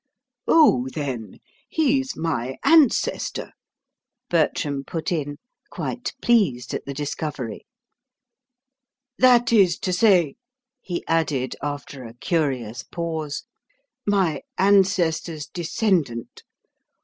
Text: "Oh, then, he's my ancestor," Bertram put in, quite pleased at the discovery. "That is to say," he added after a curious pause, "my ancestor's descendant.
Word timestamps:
"Oh, 0.47 0.87
then, 0.95 1.37
he's 1.69 2.17
my 2.17 2.57
ancestor," 2.63 3.51
Bertram 4.31 4.83
put 4.83 5.11
in, 5.11 5.37
quite 5.69 6.15
pleased 6.23 6.73
at 6.73 6.87
the 6.87 6.93
discovery. 6.95 7.67
"That 9.19 9.53
is 9.53 9.77
to 9.77 9.93
say," 9.93 10.37
he 10.81 11.05
added 11.07 11.55
after 11.61 12.03
a 12.03 12.15
curious 12.15 12.81
pause, 12.81 13.43
"my 14.03 14.41
ancestor's 14.57 15.45
descendant. 15.45 16.41